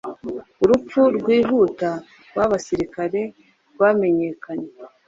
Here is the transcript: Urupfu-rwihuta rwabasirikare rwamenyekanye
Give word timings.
Urupfu-rwihuta 0.63 1.89
rwabasirikare 2.31 3.21
rwamenyekanye 3.73 4.69